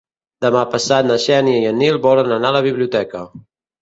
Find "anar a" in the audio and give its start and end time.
2.39-2.59